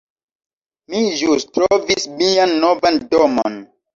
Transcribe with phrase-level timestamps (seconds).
[0.93, 3.61] Mi ĵus trovis mian novan domon